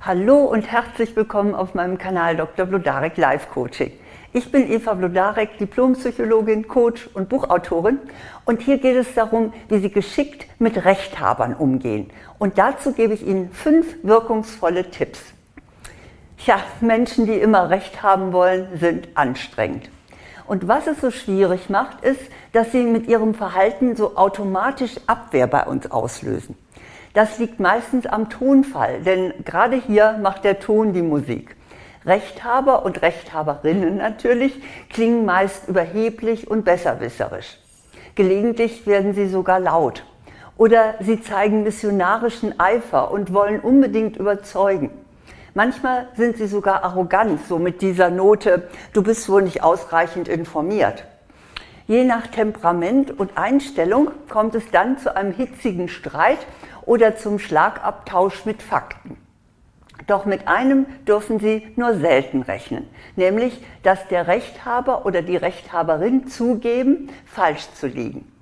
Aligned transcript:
Hallo 0.00 0.44
und 0.44 0.70
herzlich 0.70 1.16
willkommen 1.16 1.56
auf 1.56 1.74
meinem 1.74 1.98
Kanal 1.98 2.36
Dr. 2.36 2.66
Blodarek 2.66 3.16
Live 3.16 3.50
Coaching. 3.50 3.90
Ich 4.32 4.52
bin 4.52 4.70
Eva 4.70 4.94
Blodarek, 4.94 5.58
Diplompsychologin, 5.58 6.68
Coach 6.68 7.10
und 7.14 7.28
Buchautorin 7.28 7.98
und 8.44 8.62
hier 8.62 8.78
geht 8.78 8.94
es 8.94 9.12
darum, 9.14 9.52
wie 9.68 9.80
Sie 9.80 9.90
geschickt 9.90 10.46
mit 10.60 10.84
Rechthabern 10.84 11.52
umgehen. 11.52 12.10
Und 12.38 12.58
dazu 12.58 12.92
gebe 12.92 13.12
ich 13.12 13.26
Ihnen 13.26 13.50
fünf 13.50 13.96
wirkungsvolle 14.04 14.88
Tipps. 14.88 15.18
Tja, 16.38 16.60
Menschen, 16.80 17.26
die 17.26 17.34
immer 17.34 17.68
Recht 17.68 18.00
haben 18.00 18.32
wollen, 18.32 18.78
sind 18.78 19.08
anstrengend. 19.14 19.90
Und 20.46 20.68
was 20.68 20.86
es 20.86 21.00
so 21.00 21.10
schwierig 21.10 21.70
macht, 21.70 22.04
ist, 22.04 22.20
dass 22.52 22.70
sie 22.70 22.84
mit 22.84 23.08
ihrem 23.08 23.34
Verhalten 23.34 23.96
so 23.96 24.16
automatisch 24.16 24.94
Abwehr 25.08 25.48
bei 25.48 25.64
uns 25.66 25.90
auslösen. 25.90 26.56
Das 27.14 27.38
liegt 27.38 27.58
meistens 27.58 28.06
am 28.06 28.28
Tonfall, 28.28 29.00
denn 29.00 29.32
gerade 29.44 29.76
hier 29.76 30.18
macht 30.22 30.44
der 30.44 30.60
Ton 30.60 30.92
die 30.92 31.02
Musik. 31.02 31.56
Rechthaber 32.04 32.84
und 32.84 33.02
Rechthaberinnen 33.02 33.96
natürlich 33.96 34.62
klingen 34.90 35.24
meist 35.24 35.68
überheblich 35.68 36.48
und 36.48 36.64
besserwisserisch. 36.64 37.58
Gelegentlich 38.14 38.86
werden 38.86 39.14
sie 39.14 39.28
sogar 39.28 39.60
laut. 39.60 40.04
Oder 40.56 40.94
sie 41.00 41.20
zeigen 41.20 41.62
missionarischen 41.62 42.58
Eifer 42.58 43.10
und 43.10 43.32
wollen 43.32 43.60
unbedingt 43.60 44.16
überzeugen. 44.16 44.90
Manchmal 45.54 46.08
sind 46.16 46.36
sie 46.36 46.46
sogar 46.46 46.84
arrogant, 46.84 47.46
so 47.46 47.58
mit 47.58 47.80
dieser 47.82 48.10
Note, 48.10 48.68
du 48.92 49.02
bist 49.02 49.28
wohl 49.28 49.42
nicht 49.42 49.62
ausreichend 49.62 50.28
informiert. 50.28 51.04
Je 51.86 52.04
nach 52.04 52.26
Temperament 52.26 53.18
und 53.18 53.38
Einstellung 53.38 54.10
kommt 54.28 54.54
es 54.54 54.70
dann 54.70 54.98
zu 54.98 55.16
einem 55.16 55.32
hitzigen 55.32 55.88
Streit 55.88 56.38
oder 56.88 57.16
zum 57.16 57.38
Schlagabtausch 57.38 58.44
mit 58.46 58.62
Fakten. 58.62 59.18
Doch 60.06 60.24
mit 60.24 60.48
einem 60.48 60.86
dürfen 61.06 61.38
Sie 61.38 61.68
nur 61.76 61.96
selten 61.96 62.40
rechnen, 62.42 62.88
nämlich 63.14 63.62
dass 63.82 64.08
der 64.08 64.26
Rechthaber 64.26 65.04
oder 65.04 65.20
die 65.20 65.36
Rechthaberin 65.36 66.28
zugeben, 66.28 67.10
falsch 67.26 67.68
zu 67.74 67.88
liegen. 67.88 68.32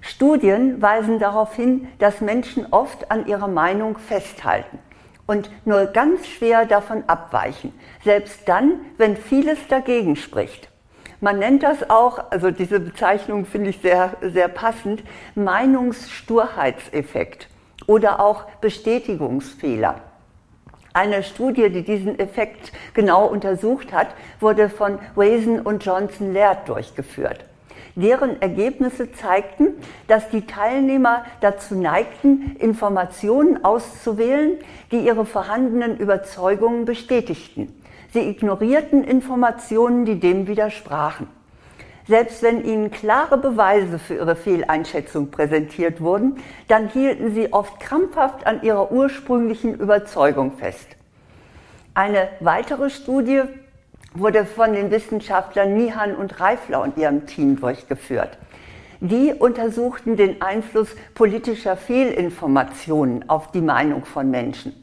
Studien 0.00 0.82
weisen 0.82 1.20
darauf 1.20 1.54
hin, 1.54 1.86
dass 2.00 2.20
Menschen 2.20 2.66
oft 2.72 3.12
an 3.12 3.26
ihrer 3.26 3.46
Meinung 3.46 3.96
festhalten 3.96 4.80
und 5.26 5.48
nur 5.64 5.86
ganz 5.86 6.26
schwer 6.26 6.66
davon 6.66 7.04
abweichen, 7.06 7.72
selbst 8.02 8.48
dann, 8.48 8.80
wenn 8.98 9.16
vieles 9.16 9.68
dagegen 9.68 10.16
spricht. 10.16 10.68
Man 11.20 11.38
nennt 11.38 11.62
das 11.62 11.88
auch, 11.88 12.32
also 12.32 12.50
diese 12.50 12.80
Bezeichnung 12.80 13.46
finde 13.46 13.70
ich 13.70 13.80
sehr, 13.80 14.14
sehr 14.20 14.48
passend, 14.48 15.04
Meinungssturheitseffekt 15.36 17.48
oder 17.86 18.20
auch 18.20 18.44
Bestätigungsfehler. 18.60 20.00
Eine 20.92 21.24
Studie, 21.24 21.70
die 21.70 21.82
diesen 21.82 22.18
Effekt 22.20 22.72
genau 22.94 23.26
untersucht 23.26 23.92
hat, 23.92 24.08
wurde 24.38 24.68
von 24.68 25.00
Wason 25.16 25.60
und 25.60 25.84
Johnson 25.84 26.32
Laird 26.32 26.68
durchgeführt. 26.68 27.44
Deren 27.96 28.40
Ergebnisse 28.42 29.12
zeigten, 29.12 29.74
dass 30.08 30.28
die 30.30 30.46
Teilnehmer 30.46 31.24
dazu 31.40 31.74
neigten, 31.76 32.56
Informationen 32.58 33.64
auszuwählen, 33.64 34.58
die 34.90 34.98
ihre 34.98 35.26
vorhandenen 35.26 35.96
Überzeugungen 35.96 36.84
bestätigten. 36.84 37.72
Sie 38.12 38.28
ignorierten 38.28 39.04
Informationen, 39.04 40.04
die 40.04 40.18
dem 40.18 40.46
widersprachen. 40.46 41.28
Selbst 42.06 42.42
wenn 42.42 42.64
ihnen 42.64 42.90
klare 42.90 43.38
Beweise 43.38 43.98
für 43.98 44.14
ihre 44.16 44.36
Fehleinschätzung 44.36 45.30
präsentiert 45.30 46.02
wurden, 46.02 46.36
dann 46.68 46.88
hielten 46.88 47.34
sie 47.34 47.52
oft 47.52 47.80
krampfhaft 47.80 48.46
an 48.46 48.62
ihrer 48.62 48.92
ursprünglichen 48.92 49.74
Überzeugung 49.74 50.52
fest. 50.52 50.86
Eine 51.94 52.28
weitere 52.40 52.90
Studie 52.90 53.42
wurde 54.12 54.44
von 54.44 54.74
den 54.74 54.90
Wissenschaftlern 54.90 55.74
Nihan 55.74 56.14
und 56.14 56.40
Reifler 56.40 56.82
und 56.82 56.98
ihrem 56.98 57.26
Team 57.26 57.58
durchgeführt. 57.58 58.36
Die 59.00 59.32
untersuchten 59.32 60.16
den 60.16 60.42
Einfluss 60.42 60.88
politischer 61.14 61.76
Fehlinformationen 61.76 63.28
auf 63.28 63.50
die 63.50 63.60
Meinung 63.60 64.04
von 64.04 64.30
Menschen. 64.30 64.74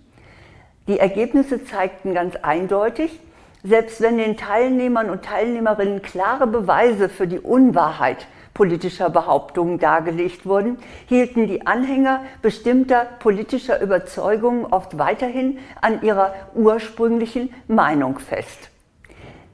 Die 0.88 1.00
Ergebnisse 1.00 1.64
zeigten 1.66 2.14
ganz 2.14 2.36
eindeutig, 2.36 3.20
selbst 3.64 4.02
wenn 4.02 4.18
den 4.18 4.38
Teilnehmern 4.38 5.10
und 5.10 5.24
Teilnehmerinnen 5.24 6.02
klare 6.02 6.48
Beweise 6.48 7.10
für 7.10 7.28
die 7.28 7.40
Unwahrheit 7.40 8.28
politischer 8.54 9.10
Behauptungen 9.10 9.80
dargelegt 9.80 10.46
wurden, 10.46 10.78
hielten 11.08 11.48
die 11.48 11.66
Anhänger 11.66 12.22
bestimmter 12.42 13.06
politischer 13.20 13.82
Überzeugungen 13.82 14.66
oft 14.66 14.98
weiterhin 14.98 15.60
an 15.82 16.02
ihrer 16.02 16.34
ursprünglichen 16.54 17.54
Meinung 17.68 18.20
fest. 18.20 18.70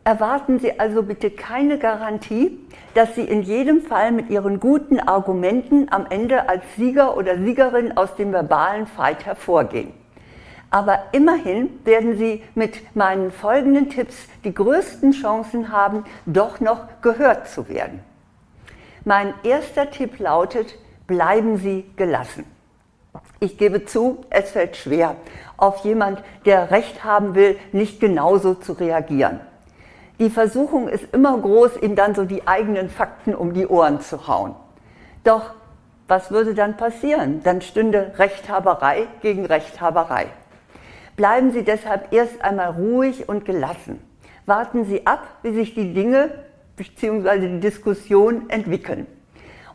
Erwarten 0.03 0.59
Sie 0.59 0.79
also 0.79 1.03
bitte 1.03 1.29
keine 1.29 1.77
Garantie, 1.77 2.57
dass 2.93 3.13
Sie 3.15 3.23
in 3.23 3.41
jedem 3.41 3.81
Fall 3.81 4.13
mit 4.13 4.29
Ihren 4.29 4.59
guten 4.59 5.01
Argumenten 5.01 5.87
am 5.91 6.05
Ende 6.09 6.47
als 6.47 6.63
Sieger 6.77 7.17
oder 7.17 7.37
Siegerin 7.37 7.97
aus 7.97 8.15
dem 8.15 8.31
verbalen 8.31 8.87
Fight 8.87 9.25
hervorgehen. 9.25 9.91
Aber 10.69 10.99
immerhin 11.11 11.69
werden 11.85 12.17
Sie 12.17 12.43
mit 12.55 12.95
meinen 12.95 13.31
folgenden 13.31 13.89
Tipps 13.89 14.15
die 14.43 14.53
größten 14.53 15.11
Chancen 15.13 15.71
haben, 15.71 16.03
doch 16.25 16.59
noch 16.59 17.01
gehört 17.01 17.47
zu 17.47 17.69
werden. 17.69 18.01
Mein 19.05 19.33
erster 19.43 19.89
Tipp 19.89 20.19
lautet, 20.19 20.75
bleiben 21.07 21.57
Sie 21.57 21.85
gelassen. 21.95 22.43
Ich 23.39 23.57
gebe 23.57 23.85
zu, 23.85 24.25
es 24.29 24.51
fällt 24.51 24.75
schwer, 24.75 25.15
auf 25.55 25.85
jemand, 25.85 26.21
der 26.45 26.71
Recht 26.71 27.03
haben 27.03 27.33
will, 27.33 27.57
nicht 27.71 27.99
genauso 27.99 28.55
zu 28.55 28.73
reagieren. 28.73 29.39
Die 30.19 30.29
Versuchung 30.29 30.87
ist 30.87 31.13
immer 31.13 31.37
groß, 31.37 31.77
ihm 31.81 31.95
dann 31.95 32.15
so 32.15 32.25
die 32.25 32.47
eigenen 32.47 32.89
Fakten 32.89 33.35
um 33.35 33.53
die 33.53 33.67
Ohren 33.67 34.01
zu 34.01 34.27
hauen. 34.27 34.55
Doch 35.23 35.53
was 36.07 36.31
würde 36.31 36.53
dann 36.53 36.77
passieren? 36.77 37.41
Dann 37.43 37.61
stünde 37.61 38.13
Rechthaberei 38.17 39.07
gegen 39.21 39.45
Rechthaberei. 39.45 40.27
Bleiben 41.17 41.51
Sie 41.51 41.63
deshalb 41.63 42.13
erst 42.13 42.41
einmal 42.43 42.69
ruhig 42.69 43.27
und 43.27 43.43
gelassen. 43.43 43.99
Warten 44.45 44.85
Sie 44.85 45.07
ab, 45.07 45.27
wie 45.41 45.51
sich 45.51 45.73
die 45.73 45.93
Dinge 45.93 46.29
bzw. 46.75 47.39
die 47.39 47.59
Diskussion 47.59 48.49
entwickeln. 48.51 49.07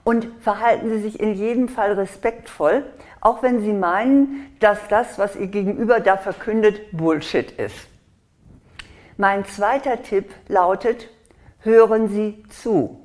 Und 0.04 0.28
verhalten 0.40 0.88
Sie 0.88 1.00
sich 1.00 1.20
in 1.20 1.34
jedem 1.34 1.68
Fall 1.68 1.92
respektvoll, 1.94 2.84
auch 3.20 3.42
wenn 3.42 3.60
Sie 3.60 3.72
meinen, 3.72 4.56
dass 4.60 4.78
das, 4.88 5.18
was 5.18 5.34
Ihr 5.34 5.48
Gegenüber 5.48 5.98
da 5.98 6.16
verkündet, 6.16 6.80
Bullshit 6.92 7.50
ist. 7.50 7.88
Mein 9.16 9.44
zweiter 9.44 10.00
Tipp 10.02 10.30
lautet, 10.46 11.08
hören 11.58 12.08
Sie 12.08 12.44
zu. 12.50 13.00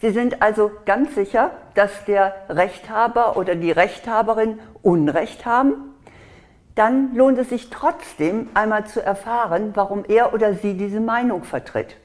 Sie 0.00 0.10
sind 0.10 0.40
also 0.40 0.70
ganz 0.86 1.14
sicher, 1.14 1.50
dass 1.74 2.06
der 2.06 2.34
Rechthaber 2.48 3.36
oder 3.36 3.54
die 3.54 3.70
Rechthaberin 3.70 4.60
Unrecht 4.82 5.44
haben 5.44 5.94
dann 6.78 7.14
lohnt 7.14 7.38
es 7.38 7.48
sich 7.48 7.70
trotzdem 7.70 8.48
einmal 8.54 8.86
zu 8.86 9.04
erfahren, 9.04 9.72
warum 9.74 10.04
er 10.06 10.32
oder 10.32 10.54
sie 10.54 10.74
diese 10.74 11.00
Meinung 11.00 11.42
vertritt. 11.42 11.96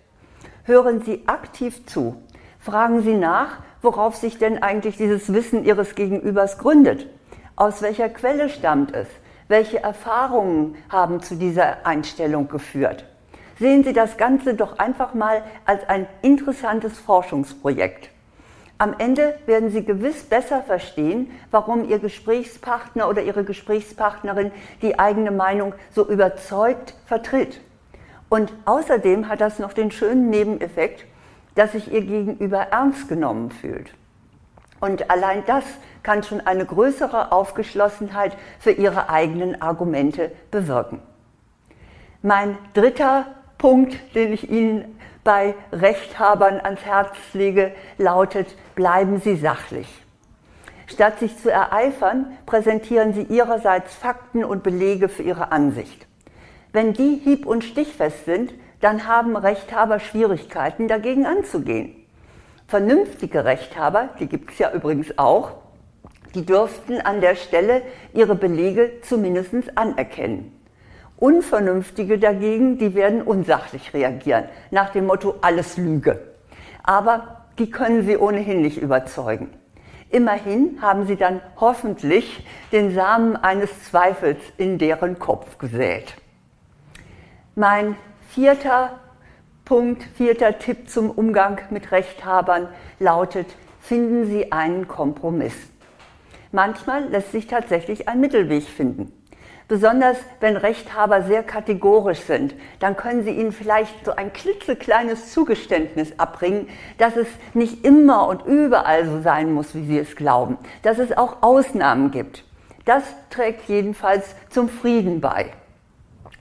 Hören 0.64 1.02
Sie 1.02 1.24
aktiv 1.28 1.86
zu. 1.86 2.24
Fragen 2.58 3.02
Sie 3.02 3.16
nach, 3.16 3.58
worauf 3.82 4.16
sich 4.16 4.38
denn 4.38 4.64
eigentlich 4.64 4.98
dieses 4.98 5.32
Wissen 5.32 5.66
Ihres 5.66 5.94
Gegenübers 5.94 6.58
gründet. 6.58 7.08
Aus 7.56 7.82
welcher 7.82 8.10
Quelle 8.10 8.50
stammt 8.50 8.96
es? 8.96 9.08
Welche 9.48 9.84
Erfahrungen 9.84 10.76
haben 10.90 11.22
zu 11.22 11.36
dieser 11.36 11.86
Einstellung 11.86 12.48
geführt? 12.48 13.06
Sehen 13.60 13.84
Sie 13.84 13.94
das 13.94 14.18
Ganze 14.18 14.56
doch 14.56 14.80
einfach 14.80 15.14
mal 15.14 15.44
als 15.66 15.88
ein 15.88 16.08
interessantes 16.22 16.98
Forschungsprojekt. 16.98 18.10
Am 18.78 18.96
Ende 18.98 19.36
werden 19.46 19.70
Sie 19.70 19.86
gewiss 19.86 20.24
besser 20.24 20.62
verstehen, 20.62 21.32
warum 21.52 21.88
Ihr 21.88 22.00
Gesprächspartner 22.00 23.08
oder 23.08 23.22
Ihre 23.22 23.44
Gesprächspartnerin 23.44 24.52
die 24.82 25.00
eigene 25.00 25.32
Meinung 25.32 25.74
so 25.92 26.08
überzeugt 26.08 26.96
vertritt. 27.06 27.62
Und 28.30 28.52
außerdem 28.66 29.30
hat 29.30 29.42
das 29.42 29.60
noch 29.60 29.74
den 29.74 29.92
schönen 29.92 30.30
Nebeneffekt, 30.30 31.06
dass 31.56 31.74
sich 31.74 31.92
Ihr 31.92 32.02
Gegenüber 32.02 32.60
ernst 32.72 33.08
genommen 33.08 33.52
fühlt. 33.52 33.94
Und 34.80 35.10
allein 35.10 35.46
das 35.46 35.64
kann 36.02 36.24
schon 36.24 36.42
eine 36.42 36.66
größere 36.66 37.32
Aufgeschlossenheit 37.32 38.36
für 38.60 38.72
Ihre 38.72 39.10
eigenen 39.10 39.62
Argumente 39.62 40.32
bewirken. 40.52 41.00
Mein 42.22 42.58
dritter 42.74 43.28
Punkt, 43.64 43.96
den 44.14 44.34
ich 44.34 44.50
Ihnen 44.50 45.00
bei 45.24 45.56
Rechthabern 45.72 46.60
ans 46.60 46.82
Herz 46.82 47.16
lege, 47.32 47.72
lautet, 47.98 48.48
bleiben 48.76 49.22
Sie 49.22 49.38
sachlich. 49.38 49.88
Statt 50.86 51.20
sich 51.20 51.38
zu 51.38 51.50
ereifern, 51.50 52.38
präsentieren 52.46 53.14
Sie 53.14 53.22
Ihrerseits 53.22 53.96
Fakten 53.96 54.44
und 54.44 54.64
Belege 54.64 55.08
für 55.08 55.24
Ihre 55.24 55.54
Ansicht. 55.54 56.08
Wenn 56.74 56.92
die 56.92 57.22
hieb- 57.24 57.46
und 57.46 57.64
stichfest 57.64 58.26
sind, 58.26 58.54
dann 58.82 59.08
haben 59.08 59.38
Rechthaber 59.38 60.02
Schwierigkeiten, 60.02 60.90
dagegen 60.90 61.26
anzugehen. 61.26 61.96
Vernünftige 62.68 63.46
Rechthaber, 63.46 64.10
die 64.20 64.28
gibt 64.28 64.52
es 64.52 64.60
ja 64.60 64.74
übrigens 64.74 65.18
auch, 65.18 65.54
die 66.36 66.46
dürften 66.46 67.00
an 67.00 67.22
der 67.22 67.36
Stelle 67.36 67.82
ihre 68.14 68.36
Belege 68.36 69.00
zumindest 69.04 69.78
anerkennen. 69.78 70.52
Unvernünftige 71.24 72.20
dagegen, 72.20 72.78
die 72.78 72.96
werden 72.96 73.22
unsachlich 73.22 73.94
reagieren, 73.94 74.44
nach 74.72 74.90
dem 74.90 75.06
Motto 75.06 75.36
alles 75.40 75.78
Lüge. 75.78 76.20
Aber 76.84 77.46
die 77.58 77.70
können 77.70 78.06
Sie 78.06 78.18
ohnehin 78.18 78.62
nicht 78.62 78.78
überzeugen. 78.78 79.50
Immerhin 80.10 80.82
haben 80.82 81.08
Sie 81.08 81.16
dann 81.16 81.40
hoffentlich 81.56 82.46
den 82.74 82.94
Samen 82.94 83.38
eines 83.38 83.86
Zweifels 83.86 84.38
in 84.58 84.78
deren 84.78 85.18
Kopf 85.18 85.58
gesät. 85.60 86.14
Mein 87.56 87.96
vierter 88.28 89.00
Punkt, 89.64 90.04
vierter 90.18 90.60
Tipp 90.60 90.90
zum 90.90 91.10
Umgang 91.10 91.62
mit 91.70 91.94
Rechthabern 91.94 92.68
lautet, 93.00 93.48
finden 93.80 94.26
Sie 94.26 94.52
einen 94.52 94.90
Kompromiss. 94.90 95.56
Manchmal 96.52 97.06
lässt 97.06 97.32
sich 97.32 97.48
tatsächlich 97.48 98.10
ein 98.10 98.20
Mittelweg 98.20 98.64
finden. 98.64 99.14
Besonders 99.68 100.18
wenn 100.40 100.58
Rechthaber 100.58 101.24
sehr 101.24 101.42
kategorisch 101.42 102.20
sind, 102.20 102.54
dann 102.80 102.98
können 102.98 103.24
Sie 103.24 103.32
ihnen 103.32 103.52
vielleicht 103.52 104.06
so 104.06 104.16
ein 104.16 104.34
klitzekleines 104.34 105.32
Zugeständnis 105.32 106.14
abbringen, 106.18 106.68
dass 106.98 107.16
es 107.16 107.28
nicht 107.54 107.86
immer 107.86 108.28
und 108.28 108.46
überall 108.46 109.06
so 109.06 109.22
sein 109.22 109.54
muss, 109.54 109.74
wie 109.74 109.86
Sie 109.86 109.98
es 109.98 110.16
glauben, 110.16 110.58
dass 110.82 111.00
es 111.00 111.16
auch 111.18 111.42
Ausnahmen 111.42 112.12
gibt. 112.12 112.44
Das 112.86 113.04
trägt 113.30 113.70
jedenfalls 113.70 114.36
zum 114.50 114.68
Frieden 114.68 115.22
bei. 115.22 115.54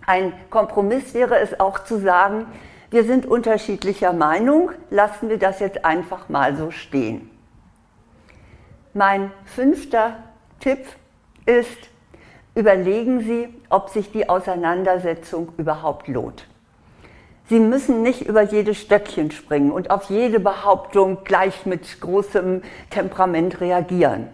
Ein 0.05 0.33
Kompromiss 0.51 1.15
wäre 1.15 1.39
es 1.39 1.61
auch 1.61 1.85
zu 1.85 1.99
sagen, 1.99 2.47
wir 2.91 3.05
sind 3.05 3.25
unterschiedlicher 3.25 4.13
Meinung, 4.13 4.73
lassen 4.91 5.29
wir 5.29 5.39
das 5.39 5.61
jetzt 5.61 5.85
einfach 5.85 6.29
mal 6.29 6.57
so 6.57 6.71
stehen. 6.71 7.31
Mein 8.93 9.31
fünfter 9.47 10.17
Tipp 10.61 10.85
ist, 11.47 11.89
überlegen 12.54 13.20
Sie, 13.20 13.49
ob 13.70 13.90
sich 13.90 14.12
die 14.12 14.28
Auseinandersetzung 14.28 15.52
überhaupt 15.56 16.08
lohnt. 16.08 16.46
Sie 17.49 17.58
müssen 17.58 18.02
nicht 18.02 18.22
über 18.22 18.43
jedes 18.43 18.78
Stöckchen 18.78 19.31
springen 19.31 19.72
und 19.72 19.90
auf 19.90 20.04
jede 20.04 20.40
Behauptung 20.40 21.25
gleich 21.25 21.66
mit 21.66 22.00
großem 22.00 22.62
Temperament 22.90 23.60
reagieren. 23.60 24.28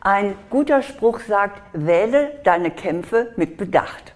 Ein 0.00 0.34
guter 0.50 0.82
Spruch 0.82 1.20
sagt, 1.20 1.60
wähle 1.72 2.30
deine 2.44 2.70
Kämpfe 2.70 3.32
mit 3.36 3.56
Bedacht. 3.56 4.14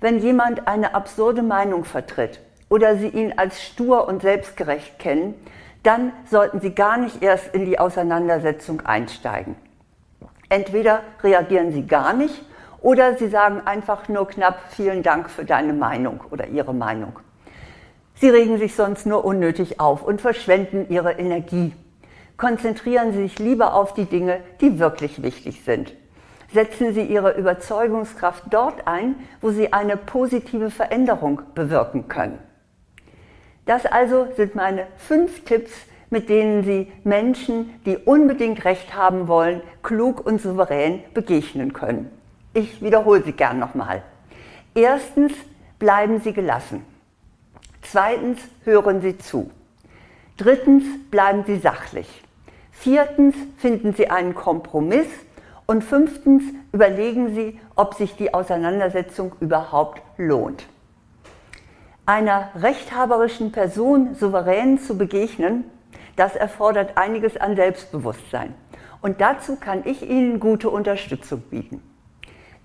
Wenn 0.00 0.18
jemand 0.18 0.68
eine 0.68 0.94
absurde 0.94 1.42
Meinung 1.42 1.84
vertritt 1.84 2.40
oder 2.68 2.96
Sie 2.96 3.08
ihn 3.08 3.34
als 3.36 3.62
stur 3.62 4.08
und 4.08 4.22
selbstgerecht 4.22 4.98
kennen, 4.98 5.34
dann 5.82 6.12
sollten 6.30 6.60
Sie 6.60 6.74
gar 6.74 6.98
nicht 6.98 7.22
erst 7.22 7.54
in 7.54 7.64
die 7.64 7.78
Auseinandersetzung 7.78 8.82
einsteigen. 8.82 9.56
Entweder 10.48 11.02
reagieren 11.22 11.72
Sie 11.72 11.86
gar 11.86 12.12
nicht 12.12 12.44
oder 12.86 13.16
Sie 13.16 13.26
sagen 13.26 13.62
einfach 13.64 14.08
nur 14.08 14.28
knapp 14.28 14.60
vielen 14.68 15.02
Dank 15.02 15.28
für 15.28 15.44
deine 15.44 15.72
Meinung 15.72 16.20
oder 16.30 16.46
Ihre 16.46 16.72
Meinung. 16.72 17.18
Sie 18.14 18.28
regen 18.28 18.58
sich 18.58 18.76
sonst 18.76 19.06
nur 19.06 19.24
unnötig 19.24 19.80
auf 19.80 20.04
und 20.04 20.20
verschwenden 20.20 20.86
Ihre 20.88 21.14
Energie. 21.14 21.72
Konzentrieren 22.36 23.12
Sie 23.12 23.22
sich 23.22 23.40
lieber 23.40 23.74
auf 23.74 23.92
die 23.92 24.04
Dinge, 24.04 24.38
die 24.60 24.78
wirklich 24.78 25.20
wichtig 25.20 25.64
sind. 25.64 25.94
Setzen 26.54 26.94
Sie 26.94 27.02
Ihre 27.02 27.32
Überzeugungskraft 27.32 28.44
dort 28.50 28.86
ein, 28.86 29.16
wo 29.40 29.50
Sie 29.50 29.72
eine 29.72 29.96
positive 29.96 30.70
Veränderung 30.70 31.42
bewirken 31.56 32.06
können. 32.06 32.38
Das 33.64 33.84
also 33.84 34.28
sind 34.36 34.54
meine 34.54 34.86
fünf 34.96 35.44
Tipps, 35.44 35.72
mit 36.08 36.28
denen 36.28 36.62
Sie 36.62 36.92
Menschen, 37.02 37.80
die 37.84 37.96
unbedingt 37.96 38.64
Recht 38.64 38.94
haben 38.94 39.26
wollen, 39.26 39.60
klug 39.82 40.24
und 40.24 40.40
souverän 40.40 41.02
begegnen 41.14 41.72
können. 41.72 42.15
Ich 42.56 42.80
wiederhole 42.80 43.22
sie 43.22 43.32
gern 43.32 43.58
nochmal. 43.58 44.02
Erstens, 44.74 45.34
bleiben 45.78 46.22
Sie 46.22 46.32
gelassen. 46.32 46.86
Zweitens, 47.82 48.40
hören 48.64 49.02
Sie 49.02 49.18
zu. 49.18 49.50
Drittens, 50.38 50.84
bleiben 51.10 51.44
Sie 51.44 51.58
sachlich. 51.58 52.08
Viertens, 52.72 53.36
finden 53.58 53.92
Sie 53.92 54.08
einen 54.08 54.34
Kompromiss. 54.34 55.06
Und 55.66 55.84
fünftens, 55.84 56.44
überlegen 56.72 57.34
Sie, 57.34 57.60
ob 57.74 57.92
sich 57.92 58.16
die 58.16 58.32
Auseinandersetzung 58.32 59.32
überhaupt 59.40 60.00
lohnt. 60.16 60.64
Einer 62.06 62.48
rechthaberischen 62.54 63.52
Person 63.52 64.14
souverän 64.14 64.78
zu 64.78 64.96
begegnen, 64.96 65.64
das 66.16 66.34
erfordert 66.34 66.96
einiges 66.96 67.36
an 67.36 67.54
Selbstbewusstsein. 67.54 68.54
Und 69.02 69.20
dazu 69.20 69.56
kann 69.56 69.82
ich 69.84 70.08
Ihnen 70.08 70.40
gute 70.40 70.70
Unterstützung 70.70 71.42
bieten. 71.42 71.82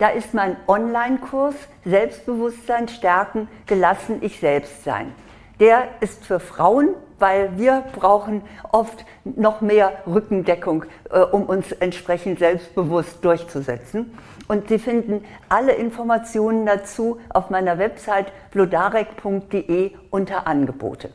Da 0.01 0.07
ist 0.07 0.33
mein 0.33 0.57
Online-Kurs 0.65 1.53
Selbstbewusstsein 1.86 2.88
stärken, 2.88 3.48
gelassen 3.68 4.18
ich 4.21 4.39
selbst 4.39 4.83
sein. 4.83 5.13
Der 5.59 5.89
ist 6.00 6.25
für 6.25 6.39
Frauen, 6.39 6.95
weil 7.19 7.59
wir 7.59 7.83
brauchen 7.94 8.42
oft 8.71 9.06
noch 9.25 9.62
mehr 9.62 9.92
Rückendeckung, 10.07 10.86
äh, 11.12 11.19
um 11.19 11.44
uns 11.44 11.71
entsprechend 11.74 12.39
selbstbewusst 12.39 13.24
durchzusetzen. 13.24 14.18
Und 14.48 14.69
Sie 14.69 14.80
finden 14.80 15.24
alle 15.50 15.74
Informationen 15.74 16.65
dazu 16.65 17.19
auf 17.30 17.51
meiner 17.51 17.77
Website 17.77 18.31
blodarek.de 18.50 19.92
unter 20.09 20.47
Angebote. 20.47 21.13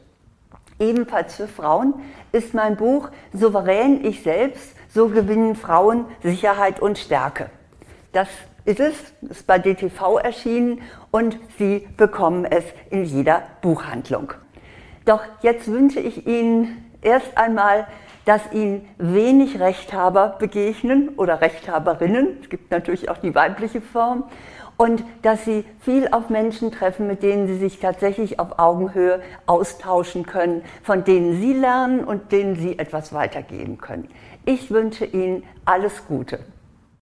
Ebenfalls 0.78 1.34
für 1.34 1.48
Frauen 1.48 1.94
ist 2.30 2.54
mein 2.54 2.76
Buch 2.76 3.08
Souverän 3.32 4.04
ich 4.04 4.22
selbst, 4.22 4.76
so 4.94 5.08
gewinnen 5.08 5.56
Frauen 5.56 6.04
Sicherheit 6.22 6.78
und 6.78 6.98
Stärke. 6.98 7.50
Das 8.12 8.28
ist 8.66 8.80
es, 8.80 8.94
ist 9.22 9.46
bei 9.46 9.58
DTV 9.58 10.18
erschienen 10.18 10.82
und 11.10 11.38
Sie 11.58 11.86
bekommen 11.96 12.44
es 12.44 12.64
in 12.90 13.04
jeder 13.04 13.42
Buchhandlung. 13.62 14.32
Doch 15.04 15.22
jetzt 15.40 15.70
wünsche 15.70 16.00
ich 16.00 16.26
Ihnen 16.26 16.84
erst 17.00 17.38
einmal, 17.38 17.86
dass 18.24 18.42
Ihnen 18.52 18.88
wenig 18.98 19.60
Rechthaber 19.60 20.36
begegnen 20.40 21.10
oder 21.10 21.40
Rechthaberinnen. 21.40 22.38
Es 22.42 22.50
gibt 22.50 22.72
natürlich 22.72 23.08
auch 23.08 23.18
die 23.18 23.34
weibliche 23.34 23.80
Form. 23.80 24.24
Und 24.76 25.04
dass 25.22 25.44
Sie 25.44 25.64
viel 25.80 26.08
auf 26.10 26.28
Menschen 26.28 26.70
treffen, 26.70 27.06
mit 27.06 27.22
denen 27.22 27.46
Sie 27.46 27.56
sich 27.56 27.78
tatsächlich 27.78 28.38
auf 28.38 28.58
Augenhöhe 28.58 29.22
austauschen 29.46 30.26
können, 30.26 30.62
von 30.82 31.04
denen 31.04 31.40
Sie 31.40 31.54
lernen 31.54 32.04
und 32.04 32.30
denen 32.32 32.56
Sie 32.56 32.78
etwas 32.78 33.14
weitergeben 33.14 33.78
können. 33.78 34.08
Ich 34.44 34.70
wünsche 34.70 35.06
Ihnen 35.06 35.44
alles 35.64 36.06
Gute. 36.06 36.40